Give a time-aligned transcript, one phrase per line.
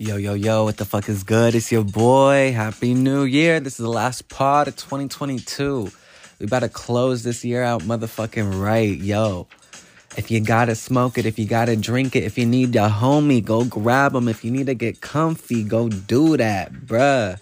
[0.00, 1.56] Yo, yo, yo, what the fuck is good?
[1.56, 2.52] It's your boy.
[2.52, 3.58] Happy New Year.
[3.58, 5.90] This is the last part of 2022.
[6.38, 9.48] We about to close this year out motherfucking right, yo.
[10.16, 13.44] If you gotta smoke it, if you gotta drink it, if you need a homie,
[13.44, 14.28] go grab them.
[14.28, 17.40] If you need to get comfy, go do that, bruh.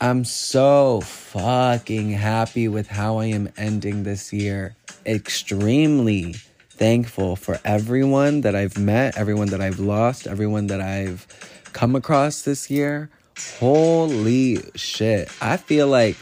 [0.00, 4.76] I'm so fucking happy with how I am ending this year.
[5.04, 6.36] Extremely
[6.78, 11.26] thankful for everyone that I've met, everyone that I've lost, everyone that I've
[11.72, 13.10] come across this year.
[13.58, 15.28] Holy shit.
[15.40, 16.16] I feel like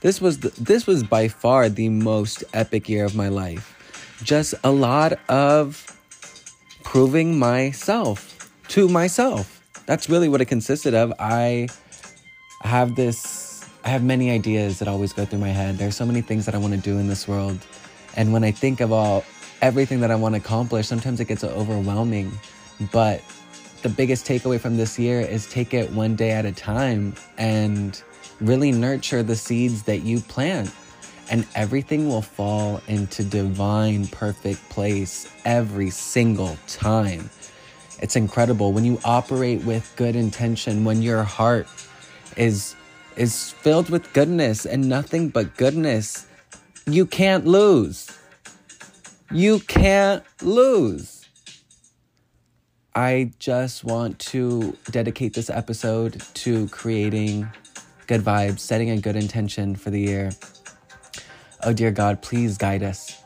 [0.00, 3.74] this was the, this was by far the most epic year of my life.
[4.22, 5.84] Just a lot of
[6.84, 9.60] proving myself to myself.
[9.86, 11.12] That's really what it consisted of.
[11.18, 11.68] I
[12.62, 13.48] have this
[13.84, 15.78] I have many ideas that always go through my head.
[15.78, 17.58] There's so many things that I want to do in this world.
[18.16, 19.24] And when I think about
[19.60, 22.32] everything that I want to accomplish, sometimes it gets overwhelming.
[22.92, 23.22] But
[23.82, 28.00] the biggest takeaway from this year is take it one day at a time and
[28.40, 30.70] really nurture the seeds that you plant.
[31.30, 37.28] And everything will fall into divine, perfect place every single time.
[38.00, 41.66] It's incredible when you operate with good intention, when your heart
[42.36, 42.74] is
[43.16, 46.26] is filled with goodness and nothing but goodness.
[46.86, 48.17] You can't lose.
[49.30, 51.26] You can't lose.
[52.94, 57.46] I just want to dedicate this episode to creating
[58.06, 60.30] good vibes, setting a good intention for the year.
[61.62, 63.22] Oh dear God, please guide us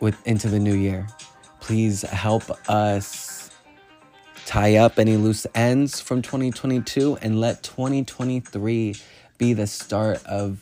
[0.00, 1.06] with into the new year.
[1.60, 3.50] Please help us
[4.46, 8.96] tie up any loose ends from 2022 and let 2023
[9.38, 10.60] be the start of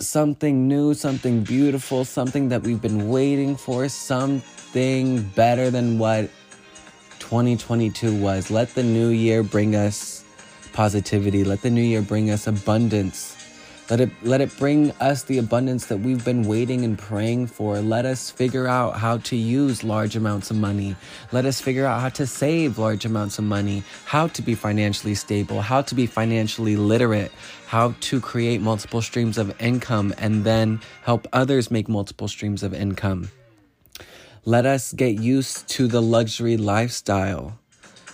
[0.00, 6.30] something new, something beautiful, something that we've been waiting for, something better than what
[7.18, 8.50] 2022 was.
[8.50, 10.24] Let the new year bring us
[10.72, 11.44] positivity.
[11.44, 13.29] Let the new year bring us abundance.
[13.90, 17.80] Let it let it bring us the abundance that we've been waiting and praying for.
[17.80, 20.94] Let us figure out how to use large amounts of money.
[21.32, 25.16] Let us figure out how to save large amounts of money, how to be financially
[25.16, 27.32] stable, how to be financially literate,
[27.66, 32.72] how to create multiple streams of income and then help others make multiple streams of
[32.72, 33.28] income.
[34.44, 37.58] Let us get used to the luxury lifestyle.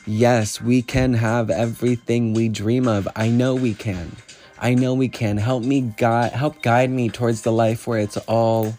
[0.06, 3.06] Yes, we can have everything we dream of.
[3.14, 4.16] I know we can.
[4.58, 5.36] I know we can.
[5.36, 8.76] Help me guide help guide me towards the life where it's all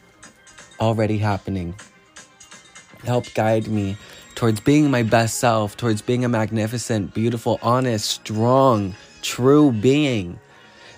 [0.79, 1.75] already happening.
[3.03, 3.97] Help guide me
[4.35, 10.39] towards being my best self, towards being a magnificent, beautiful, honest, strong, true being.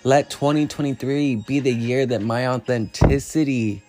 [0.03, 3.83] Let 2023 be the year that my authenticity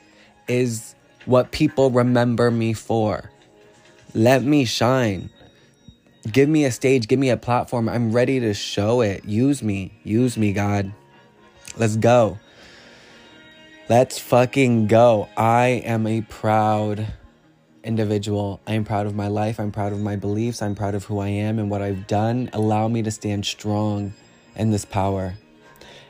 [0.49, 3.31] is what people remember me for.
[4.15, 5.31] Let me shine.
[6.31, 7.89] Give me a stage, give me a platform.
[7.89, 9.25] I'm ready to show it.
[9.25, 9.93] Use me.
[10.05, 10.93] Use me, God.
[11.79, 12.39] Let's go.
[13.89, 15.29] Let's fucking go.
[15.37, 17.07] I am a proud
[17.83, 18.61] individual.
[18.67, 19.59] I am proud of my life.
[19.59, 20.61] I'm proud of my beliefs.
[20.61, 22.51] I'm proud of who I am and what I've done.
[22.53, 24.13] Allow me to stand strong
[24.57, 25.35] in this power.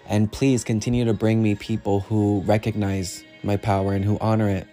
[0.06, 4.66] And please continue to bring me people who recognize my power and who honor it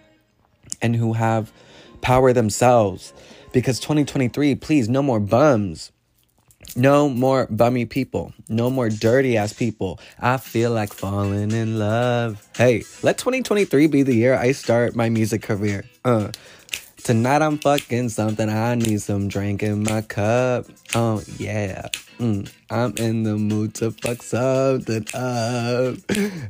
[0.82, 1.52] and who have
[2.02, 3.14] power themselves
[3.58, 5.92] because 2023, please, no more bums.
[6.76, 8.32] No more bummy people.
[8.48, 10.00] No more dirty ass people.
[10.20, 12.48] I feel like falling in love.
[12.56, 15.86] Hey, let 2023 be the year I start my music career.
[16.06, 16.30] Uh,
[17.04, 18.48] tonight I'm fucking something.
[18.48, 20.68] I need some drink in my cup.
[20.94, 21.88] Oh, yeah.
[22.20, 25.98] Mm, I'm in the mood to fuck something up.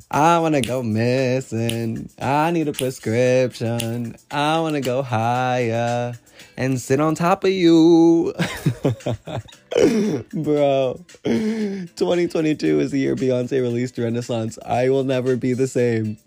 [0.10, 2.10] I wanna go missing.
[2.22, 4.16] I need a prescription.
[4.32, 6.14] I wanna go higher
[6.56, 8.34] and sit on top of you.
[10.34, 14.58] Bro, 2022 is the year Beyonce released Renaissance.
[14.66, 16.18] I will never be the same.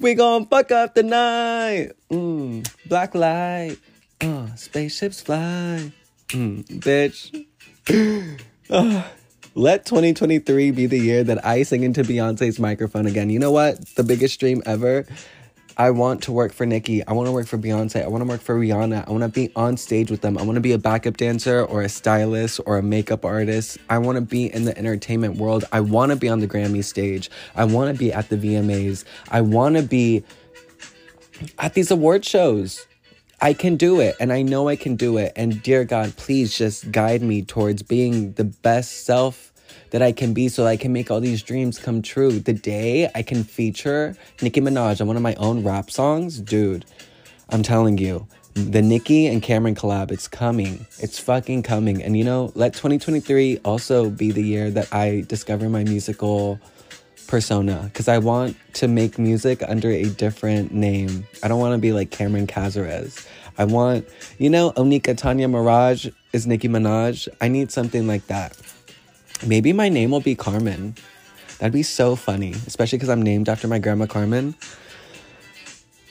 [0.00, 1.90] We gon' fuck up the night.
[2.10, 3.76] Mm, black light.
[4.20, 5.92] Uh, spaceships fly.
[6.28, 7.44] Mm, bitch.
[9.54, 13.30] Let 2023 be the year that I sing into Beyonce's microphone again.
[13.30, 13.80] You know what?
[13.94, 15.06] The biggest dream ever.
[15.78, 17.06] I want to work for Nicki.
[17.06, 18.04] I want to work for Beyonce.
[18.04, 19.08] I want to work for Rihanna.
[19.08, 20.36] I want to be on stage with them.
[20.36, 23.78] I want to be a backup dancer or a stylist or a makeup artist.
[23.88, 25.64] I want to be in the entertainment world.
[25.72, 27.30] I want to be on the Grammy stage.
[27.56, 29.04] I want to be at the VMAs.
[29.30, 30.24] I want to be
[31.58, 32.86] at these award shows.
[33.40, 35.32] I can do it and I know I can do it.
[35.36, 39.52] And dear God, please just guide me towards being the best self
[39.90, 42.40] that I can be so I can make all these dreams come true.
[42.40, 46.84] The day I can feature Nicki Minaj on one of my own rap songs, dude,
[47.50, 50.84] I'm telling you, the Nicki and Cameron collab, it's coming.
[50.98, 52.02] It's fucking coming.
[52.02, 56.58] And you know, let 2023 also be the year that I discover my musical
[57.28, 61.26] persona because I want to make music under a different name.
[61.42, 63.24] I don't want to be like Cameron Cazares.
[63.56, 64.08] I want,
[64.38, 67.28] you know, Onika Tanya Maraj is Nicki Minaj.
[67.40, 68.56] I need something like that.
[69.46, 70.96] Maybe my name will be Carmen.
[71.58, 74.54] That'd be so funny, especially because I'm named after my grandma Carmen.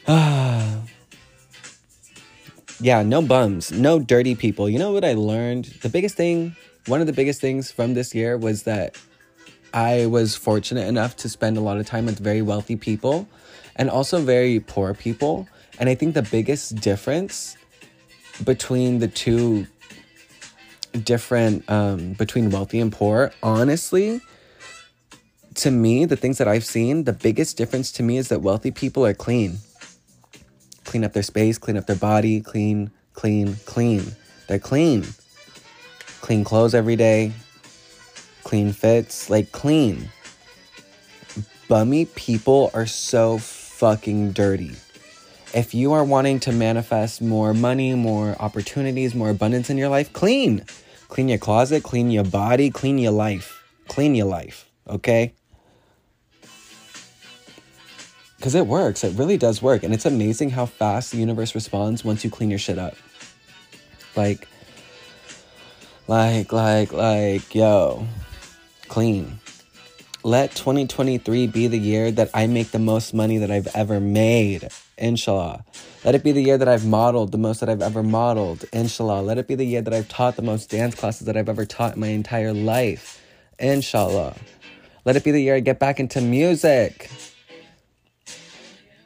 [0.08, 0.82] Ah.
[2.80, 4.70] yeah, no bums, no dirty people.
[4.70, 5.66] You know what I learned?
[5.82, 6.56] The biggest thing,
[6.86, 8.98] one of the biggest things from this year was that
[9.78, 13.28] I was fortunate enough to spend a lot of time with very wealthy people
[13.76, 15.48] and also very poor people.
[15.78, 17.56] And I think the biggest difference
[18.44, 19.68] between the two
[21.04, 24.20] different, um, between wealthy and poor, honestly,
[25.54, 28.72] to me, the things that I've seen, the biggest difference to me is that wealthy
[28.72, 29.60] people are clean.
[30.86, 34.16] Clean up their space, clean up their body, clean, clean, clean.
[34.48, 35.06] They're clean.
[36.22, 37.32] Clean clothes every day,
[38.48, 40.10] clean fits, like clean.
[41.68, 44.72] Bummy people are so fucking dirty.
[45.54, 50.14] If you are wanting to manifest more money, more opportunities, more abundance in your life,
[50.14, 50.64] clean.
[51.10, 53.66] Clean your closet, clean your body, clean your life.
[53.90, 55.34] Clean your life, okay?
[58.38, 59.04] Because it works.
[59.04, 59.84] It really does work.
[59.84, 62.96] And it's amazing how fast the universe responds once you clean your shit up.
[64.16, 64.48] Like,
[66.08, 68.08] like, like, like, yo,
[68.88, 69.40] clean.
[70.24, 74.68] Let 2023 be the year that I make the most money that I've ever made.
[74.98, 75.64] Inshallah.
[76.04, 78.66] Let it be the year that I've modeled the most that I've ever modeled.
[78.74, 79.22] Inshallah.
[79.22, 81.66] Let it be the year that I've taught the most dance classes that I've ever
[81.66, 83.24] taught in my entire life.
[83.60, 84.36] Inshallah.
[85.06, 87.10] Let it be the year I get back into music.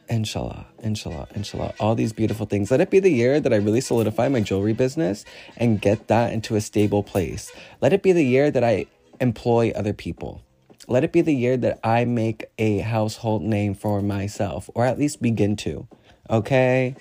[0.09, 1.73] Inshallah, inshallah, inshallah.
[1.79, 2.69] All these beautiful things.
[2.69, 5.23] Let it be the year that I really solidify my jewelry business
[5.55, 7.51] and get that into a stable place.
[7.79, 8.87] Let it be the year that I
[9.21, 10.41] employ other people.
[10.88, 15.00] Let it be the year that I make a household name for myself, or at
[15.00, 15.88] least begin to.
[16.29, 16.95] Okay?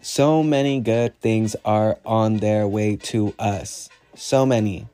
[0.00, 3.90] So many good things are on their way to us.
[4.14, 4.88] So many.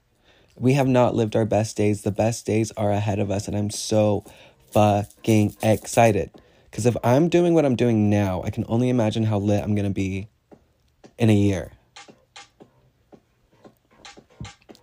[0.59, 2.03] We have not lived our best days.
[2.03, 4.25] The best days are ahead of us, and I'm so
[4.73, 6.31] fucking excited.
[6.65, 9.77] Because if I'm doing what I'm doing now, I can only imagine how lit I'm
[9.77, 10.29] to be
[11.19, 11.76] in a year.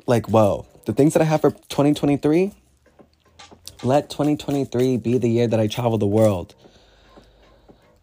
[0.05, 0.65] Like, whoa.
[0.85, 2.51] The things that I have for 2023,
[3.83, 6.55] let 2023 be the year that I travel the world.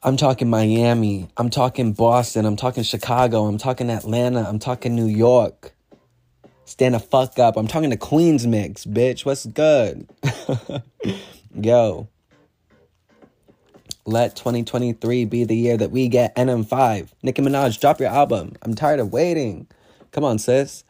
[0.03, 1.29] I'm talking Miami.
[1.37, 2.47] I'm talking Boston.
[2.47, 3.45] I'm talking Chicago.
[3.45, 4.49] I'm talking Atlanta.
[4.49, 5.73] I'm talking New York.
[6.65, 7.57] Stand the fuck up.
[7.59, 9.27] I'm talking to Queens Mix, bitch.
[9.27, 10.09] What's good?
[11.61, 12.09] Yo,
[14.07, 17.11] let 2023 be the year that we get NM5.
[17.23, 18.55] Nicki Minaj, drop your album.
[18.63, 19.67] I'm tired of waiting.
[20.13, 20.85] Come on, sis.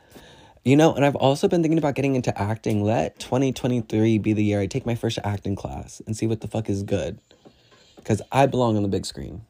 [0.65, 2.85] You know, and I've also been thinking about getting into acting.
[2.85, 6.49] Let 2023 be the year I take my first acting class and see what the
[6.49, 7.19] fuck is good.
[7.97, 9.43] Because I belong on the big screen.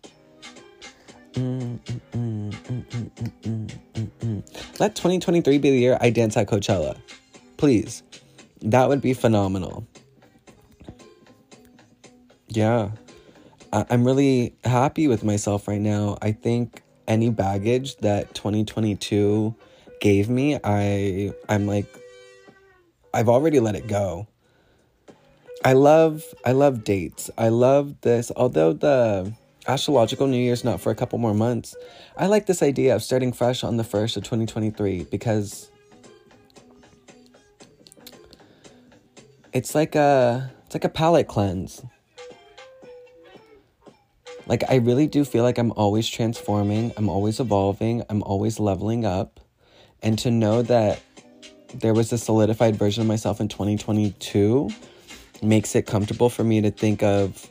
[4.78, 6.96] Let 2023 be the year I dance at Coachella.
[7.56, 8.02] Please.
[8.62, 9.86] That would be phenomenal
[12.50, 12.90] yeah,
[13.72, 16.18] I- I'm really happy with myself right now.
[16.20, 19.54] I think any baggage that 2022
[20.00, 21.86] gave me, I I'm like
[23.12, 24.26] I've already let it go.
[25.64, 27.30] I love I love dates.
[27.36, 29.32] I love this although the
[29.66, 31.76] astrological new year's not for a couple more months.
[32.16, 35.70] I like this idea of starting fresh on the 1st of 2023 because
[39.52, 41.82] it's like a it's like a palate cleanse.
[44.46, 49.04] Like, I really do feel like I'm always transforming, I'm always evolving, I'm always leveling
[49.04, 49.39] up.
[50.02, 51.00] And to know that
[51.74, 54.70] there was a solidified version of myself in 2022
[55.42, 57.48] makes it comfortable for me to think of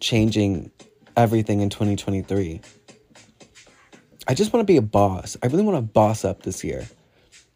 [0.00, 0.70] changing
[1.16, 2.60] everything in 2023.
[4.26, 5.36] I just want to be a boss.
[5.42, 6.86] I really want to boss up this year.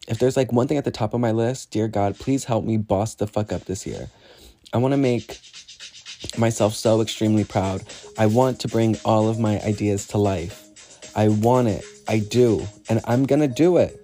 [0.08, 2.64] If there's like one thing at the top of my list, dear God, please help
[2.64, 4.08] me boss the fuck up this year.
[4.72, 5.38] I want to make
[6.38, 7.84] myself so extremely proud.
[8.18, 11.12] I want to bring all of my ideas to life.
[11.14, 11.84] I want it.
[12.08, 12.66] I do.
[12.88, 13.98] And I'm to do it.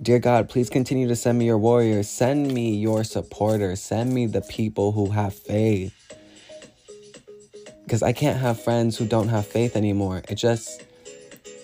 [0.00, 2.08] Dear God, please continue to send me your warriors.
[2.08, 3.80] Send me your supporters.
[3.80, 5.94] Send me the people who have faith.
[7.84, 10.22] Because I can't have friends who don't have faith anymore.
[10.28, 10.84] It just,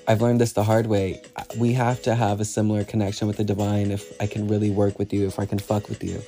[0.08, 1.20] I've learned this the hard way.
[1.58, 4.98] We have to have a similar connection with the divine if I can really work
[4.98, 6.22] with you, if I can fuck with you.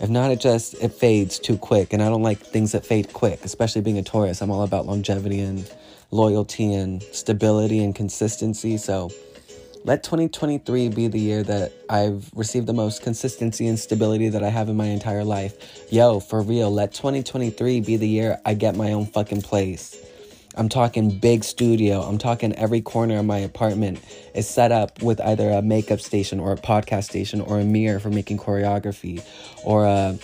[0.00, 3.12] If not, it just it fades too quick, and I don't like things that fade
[3.12, 3.44] quick.
[3.44, 5.70] Especially being a Taurus, I'm all about longevity and
[6.10, 8.76] loyalty and stability and consistency.
[8.76, 9.10] So
[9.84, 14.50] let 2023 be the year that I've received the most consistency and stability that I
[14.50, 15.90] have in my entire life.
[15.90, 19.96] Yo, for real, let 2023 be the year I get my own fucking place.
[20.56, 22.02] I'm talking big studio.
[22.02, 24.00] I'm talking every corner of my apartment
[24.34, 28.00] is set up with either a makeup station or a podcast station or a mirror
[28.00, 29.24] for making choreography
[29.64, 30.18] or a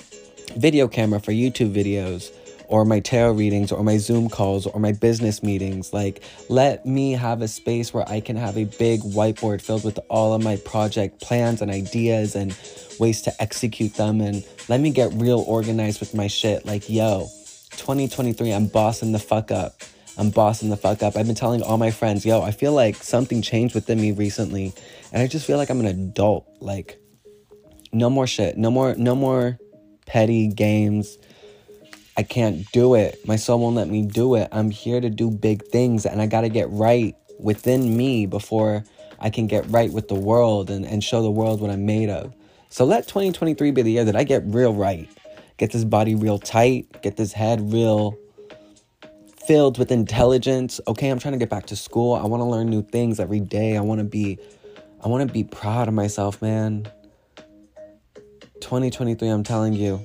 [0.57, 2.31] video camera for YouTube videos
[2.69, 5.93] or my tarot readings or my Zoom calls or my business meetings.
[5.93, 9.99] Like, let me have a space where I can have a big whiteboard filled with
[10.09, 12.57] all of my project plans and ideas and
[12.99, 14.21] ways to execute them.
[14.21, 16.67] And let me get real organized with my shit.
[16.67, 17.29] Like, yo,
[17.73, 19.83] 2023, I'm bossing the fuck up.
[20.19, 21.17] I'm bossing the fuck up.
[21.17, 24.73] I've been telling all my friends, yo, I feel like something changed within me recently.
[25.13, 26.47] And I just feel like I'm an adult.
[26.61, 26.99] Like,
[27.93, 28.57] no more shit.
[28.57, 29.59] No more, no more
[30.07, 31.19] petty games
[32.17, 33.27] I can't do it.
[33.27, 34.49] My soul won't let me do it.
[34.53, 38.85] I'm here to do big things and I got to get right within me before
[39.19, 42.09] I can get right with the world and, and show the world what I'm made
[42.09, 42.35] of.
[42.71, 45.09] So let 2023 be the year that I get real right.
[45.59, 48.19] Get this body real tight, get this head real
[49.47, 50.81] filled with intelligence.
[50.89, 52.15] Okay, I'm trying to get back to school.
[52.15, 53.77] I want to learn new things every day.
[53.77, 54.39] I want to be
[55.03, 56.89] I want to be proud of myself, man.
[58.61, 60.01] 2023, I'm telling you,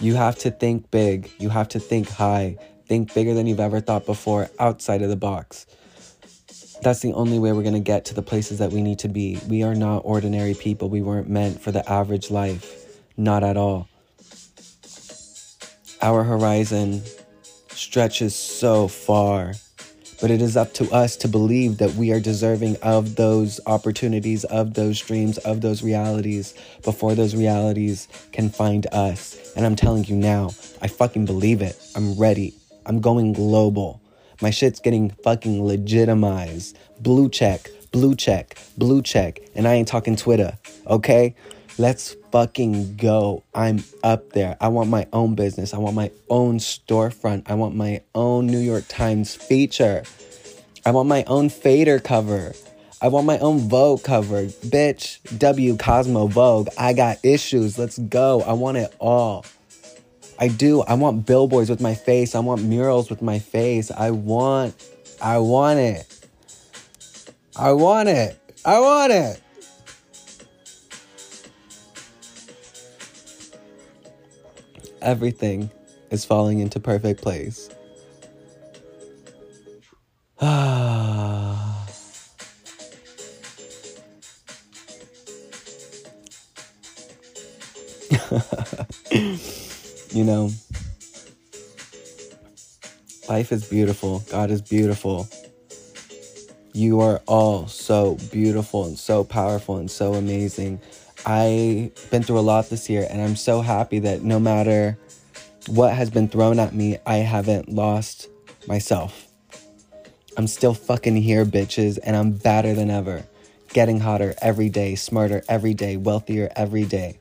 [0.00, 1.30] you have to think big.
[1.38, 2.56] You have to think high.
[2.86, 5.66] Think bigger than you've ever thought before, outside of the box.
[6.82, 9.08] That's the only way we're going to get to the places that we need to
[9.08, 9.38] be.
[9.48, 10.88] We are not ordinary people.
[10.88, 13.00] We weren't meant for the average life.
[13.16, 13.88] Not at all.
[16.02, 17.02] Our horizon
[17.70, 19.54] stretches so far.
[20.22, 24.44] But it is up to us to believe that we are deserving of those opportunities,
[24.44, 29.52] of those dreams, of those realities before those realities can find us.
[29.56, 30.50] And I'm telling you now,
[30.80, 31.76] I fucking believe it.
[31.96, 32.54] I'm ready.
[32.86, 34.00] I'm going global.
[34.40, 36.78] My shit's getting fucking legitimized.
[37.00, 39.40] Blue check, blue check, blue check.
[39.56, 41.34] And I ain't talking Twitter, okay?
[41.78, 43.42] Let's fucking go.
[43.54, 44.56] I'm up there.
[44.60, 45.74] I want my own business.
[45.74, 47.50] I want my own storefront.
[47.50, 50.04] I want my own New York Times feature.
[50.84, 52.54] I want my own fader cover.
[53.00, 54.46] I want my own Vogue cover.
[54.46, 56.68] Bitch, W Cosmo Vogue.
[56.78, 57.78] I got issues.
[57.78, 58.42] Let's go.
[58.42, 59.44] I want it all.
[60.38, 60.82] I do.
[60.82, 62.34] I want billboards with my face.
[62.34, 63.90] I want murals with my face.
[63.90, 64.74] I want
[65.20, 66.28] I want it.
[67.56, 68.38] I want it.
[68.64, 69.41] I want it.
[75.02, 75.70] Everything
[76.10, 77.68] is falling into perfect place.
[90.12, 90.50] you know,
[93.28, 94.20] life is beautiful.
[94.30, 95.28] God is beautiful.
[96.74, 100.80] You are all so beautiful and so powerful and so amazing.
[101.24, 104.98] I've been through a lot this year, and I'm so happy that no matter
[105.68, 108.28] what has been thrown at me, I haven't lost
[108.66, 109.28] myself.
[110.36, 113.24] I'm still fucking here, bitches, and I'm badder than ever.
[113.68, 117.18] Getting hotter every day, smarter every day, wealthier every day.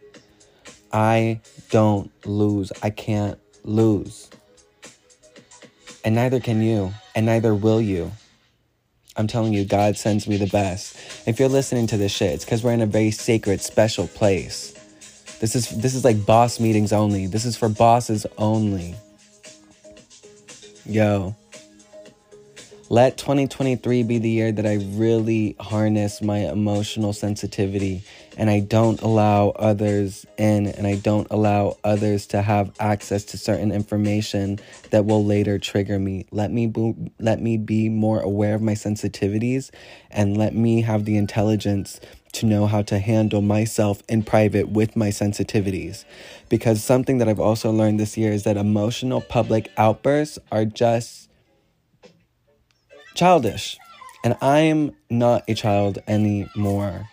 [0.92, 2.72] I don't lose.
[2.82, 4.30] I can't lose.
[6.04, 8.12] And neither can you, and neither will you.
[9.18, 10.96] I'm telling you, God sends me the best.
[11.28, 14.74] If you're listening to this shit, it's because we're in a very sacred, special place.
[15.40, 17.28] This is this is like boss meetings only.
[17.28, 18.96] This is for bosses only.
[20.86, 21.36] Yo.
[22.90, 28.04] Let 2023 be the year that I really harness my emotional sensitivity
[28.38, 33.38] and I don't allow others in and I don't allow others to have access to
[33.38, 34.60] certain information
[34.92, 36.26] that will later trigger me.
[36.32, 39.70] Let me be, let me be more aware of my sensitivities
[40.10, 42.00] and let me have the intelligence
[42.34, 46.06] to know how to handle myself in private with my sensitivities.
[46.50, 51.30] Because something that I've also learned this year is that emotional public outbursts are just
[53.16, 53.78] childish.
[54.24, 57.11] And I'm not a child anymore.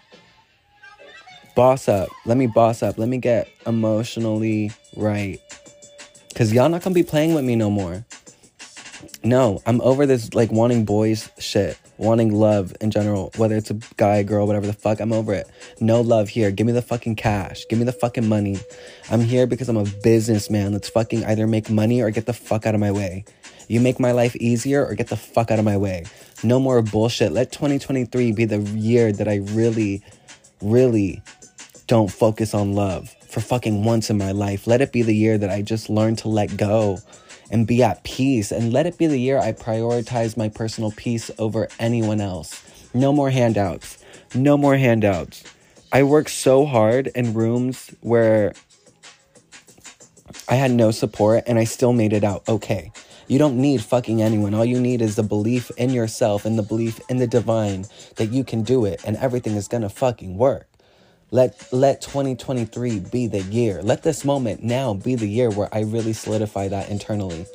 [1.59, 2.09] Boss up.
[2.25, 2.99] Let me boss up.
[2.99, 5.41] Let me get emotionally right.
[6.37, 8.05] Cause y'all not gonna be playing with me no more.
[9.25, 13.75] No, I'm over this like wanting boys shit, wanting love in general, whether it's a
[13.97, 15.49] guy, girl, whatever the fuck, I'm over it.
[15.81, 16.53] No love here.
[16.53, 17.65] Give me the fucking cash.
[17.69, 18.59] Give me the fucking money.
[19.11, 20.75] I'm here because I'm a businessman.
[20.75, 23.25] Let's fucking either make money or get the fuck out of my way.
[23.67, 26.05] You make my life easier or get the fuck out of my way.
[26.45, 27.33] No more bullshit.
[27.33, 30.05] Let 2023 be the year that I really,
[30.63, 31.21] really
[31.89, 33.15] don't focus on love.
[33.29, 34.67] For fucking once in my life.
[34.67, 36.99] Let it be the year that I just learn to let go
[37.51, 38.53] and be at peace.
[38.53, 42.63] And let it be the year I prioritize my personal peace over anyone else.
[42.95, 43.99] No more handouts.
[44.35, 45.45] No more handouts.
[45.93, 48.53] I worked so hard in rooms where
[50.49, 52.93] I had no support and I still made it out okay.
[53.29, 54.55] You don't need fucking anyone.
[54.55, 58.27] All you need is the belief in yourself and the belief in the divine that
[58.27, 60.68] you can do it and everything is gonna fucking work.
[61.31, 63.83] Let let 2023 be the year.
[63.83, 67.47] Let this moment now be the year where I really solidify that internally.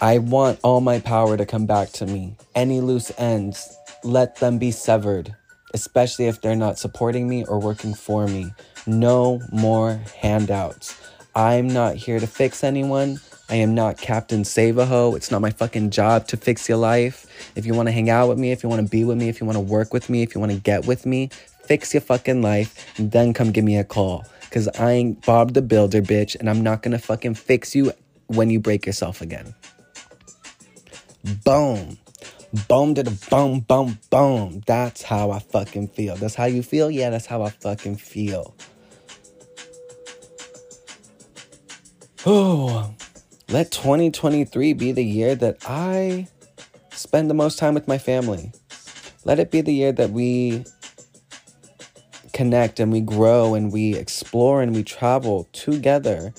[0.00, 2.36] I want all my power to come back to me.
[2.54, 5.34] Any loose ends, let them be severed,
[5.74, 8.52] especially if they're not supporting me or working for me.
[8.86, 11.00] No more handouts.
[11.34, 13.20] I'm not here to fix anyone.
[13.48, 15.14] I am not Captain Save a Ho.
[15.14, 17.26] It's not my fucking job to fix your life.
[17.54, 19.28] If you want to hang out with me, if you want to be with me,
[19.28, 21.30] if you want to work with me, if you want to get with me,
[21.72, 24.26] fix your fucking life, and then come give me a call.
[24.50, 27.92] Cause I ain't Bob the Builder, bitch, and I'm not gonna fucking fix you
[28.26, 29.54] when you break yourself again.
[31.46, 31.96] Boom.
[32.68, 34.62] Boom to the boom, boom, boom.
[34.66, 36.14] That's how I fucking feel.
[36.16, 36.90] That's how you feel?
[36.90, 38.54] Yeah, that's how I fucking feel.
[42.26, 42.94] Oh,
[43.48, 46.28] let 2023 be the year that I
[46.90, 48.52] spend the most time with my family.
[49.24, 50.66] Let it be the year that we
[52.32, 56.32] connect and we grow and we explore and we travel together.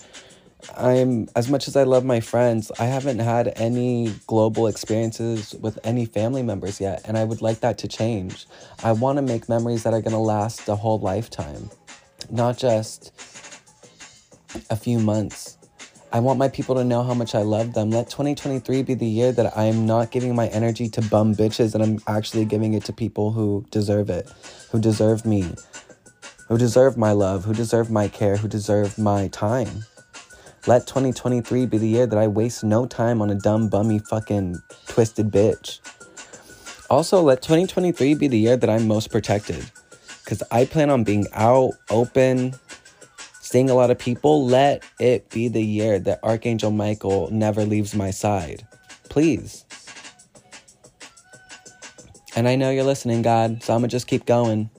[0.78, 5.78] I'm as much as I love my friends, I haven't had any global experiences with
[5.84, 8.48] any family members yet, and I would like that to change.
[8.84, 11.70] I want to make memories that are going to last a whole lifetime,
[12.30, 13.12] not just
[14.70, 15.58] a few months.
[16.14, 17.90] I want my people to know how much I love them.
[17.90, 21.74] Let 2023 be the year that I am not giving my energy to bum bitches
[21.74, 24.32] and I'm actually giving it to people who deserve it,
[24.72, 25.56] who deserve me,
[26.48, 29.86] who deserve my love, who deserve my care, who deserve my time.
[30.66, 34.62] Let 2023 be the year that I waste no time on a dumb, bummy, fucking
[34.88, 35.80] twisted bitch.
[36.90, 39.70] Also, let 2023 be the year that I'm most protected.
[40.24, 42.54] Because I plan on being out, open,
[43.42, 44.46] seeing a lot of people.
[44.46, 48.66] Let it be the year that Archangel Michael never leaves my side.
[49.10, 49.66] Please.
[52.36, 54.70] And I know you're listening, God, so I'm gonna just keep going.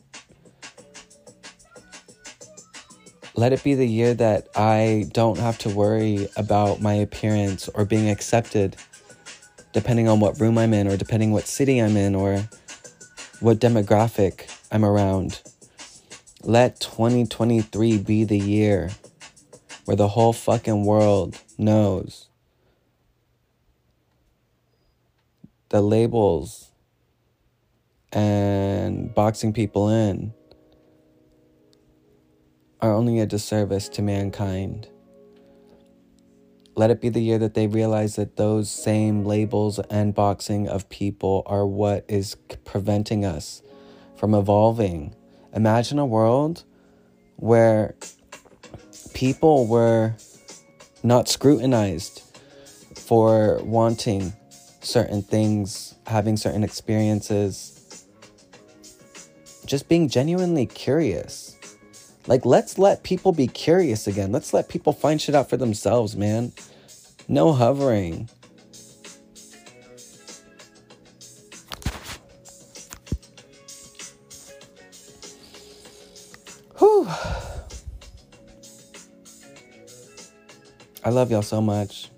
[3.37, 7.85] Let it be the year that I don't have to worry about my appearance or
[7.85, 8.77] being accepted,
[9.73, 12.49] depending on what room I'm in, or depending what city I'm in, or
[13.41, 15.43] what demographic I'm around.
[16.45, 18.91] Let 2023 be the year
[19.85, 22.29] where the whole fucking world knows
[25.71, 26.71] the labels
[28.13, 30.33] and boxing people in
[32.85, 34.87] are only a disservice to mankind.
[36.75, 40.91] Let it be the year that they realize that those same labels and boxing of
[40.91, 42.35] people are what is
[42.67, 43.63] preventing us
[44.17, 45.15] from evolving.
[45.55, 46.65] Imagine a world
[47.37, 47.95] where
[49.15, 50.15] people were
[51.03, 52.23] not scrutinized
[52.97, 54.35] for wanting
[54.83, 58.05] certain things, having certain experiences,
[59.65, 61.54] just being genuinely curious.
[62.27, 64.33] Like, let's let people be curious again.
[64.33, 66.53] Let's let people find shit out for themselves, man.
[67.29, 68.29] No hovering.
[76.79, 77.09] Whew.
[81.05, 82.09] I love y'all so much.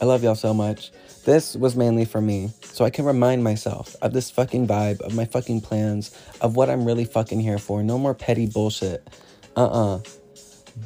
[0.00, 0.90] I love y'all so much.
[1.24, 5.14] This was mainly for me so I can remind myself of this fucking vibe, of
[5.14, 7.82] my fucking plans, of what I'm really fucking here for.
[7.82, 9.06] No more petty bullshit.
[9.54, 9.96] Uh uh-uh.
[9.96, 10.00] uh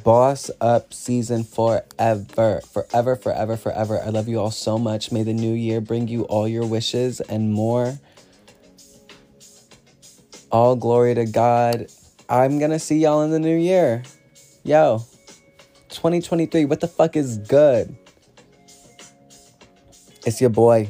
[0.03, 2.59] Boss Up season forever.
[2.73, 4.01] Forever, forever, forever.
[4.01, 5.13] I love you all so much.
[5.13, 7.97] May the new year bring you all your wishes and more.
[10.51, 11.87] All glory to God.
[12.27, 14.03] I'm gonna see y'all in the new year.
[14.65, 14.97] Yo,
[15.91, 17.95] 2023, what the fuck is good?
[20.25, 20.89] It's your boy.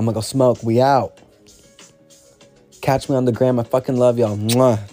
[0.00, 0.62] I'm gonna go smoke.
[0.62, 1.20] We out.
[2.80, 3.58] Catch me on the gram.
[3.58, 4.34] I fucking love y'all.
[4.34, 4.89] Mwah.